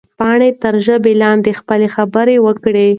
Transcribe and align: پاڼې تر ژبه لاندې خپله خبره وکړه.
پاڼې 0.19 0.49
تر 0.61 0.75
ژبه 0.85 1.11
لاندې 1.23 1.51
خپله 1.59 1.87
خبره 1.95 2.35
وکړه. 2.45 2.85